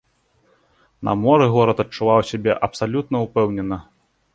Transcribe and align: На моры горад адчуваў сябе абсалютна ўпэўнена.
На 1.11 1.15
моры 1.25 1.51
горад 1.57 1.85
адчуваў 1.85 2.27
сябе 2.33 2.59
абсалютна 2.71 3.15
ўпэўнена. 3.29 3.77